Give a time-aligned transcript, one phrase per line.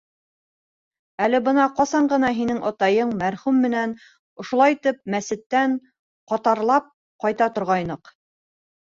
[1.23, 3.93] Әле бына ҡасан ғына һинең атайың мәрхүм менән
[4.43, 5.75] ошолайтып мәсеттән
[6.33, 6.89] ҡатарлап
[7.25, 8.11] ҡайта торғайныҡ.